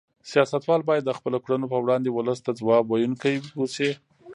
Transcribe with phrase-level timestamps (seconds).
[0.31, 3.89] سیاستوال باید د خپلو کړنو په وړاندې ولس ته ځواب ویونکي اوسي.